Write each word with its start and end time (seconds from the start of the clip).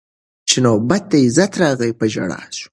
چي 0.49 0.57
نوبت 0.65 1.03
د 1.11 1.13
عزت 1.25 1.51
راغی 1.61 1.91
په 1.99 2.05
ژړا 2.13 2.41
سو 2.57 2.65